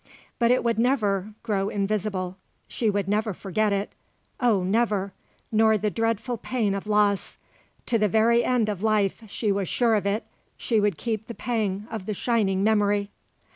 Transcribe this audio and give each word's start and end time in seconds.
But 0.39 0.49
it 0.49 0.63
would 0.63 0.79
never 0.79 1.35
grow 1.43 1.69
invisible; 1.69 2.35
she 2.67 2.89
would 2.89 3.07
never 3.07 3.35
forget 3.35 3.71
it; 3.71 3.93
oh 4.39 4.63
never; 4.63 5.13
nor 5.51 5.77
the 5.77 5.91
dreadful 5.91 6.37
pain 6.37 6.73
of 6.73 6.87
loss. 6.87 7.37
To 7.85 7.99
the 7.99 8.07
very 8.07 8.43
end 8.43 8.67
of 8.67 8.81
life, 8.81 9.23
she 9.29 9.51
was 9.51 9.69
sure 9.69 9.93
of 9.93 10.07
it, 10.07 10.23
she 10.57 10.79
would 10.79 10.97
keep 10.97 11.27
the 11.27 11.35
pang 11.35 11.85
of 11.91 12.07
the 12.07 12.15
shining 12.15 12.63
memory. 12.63 13.11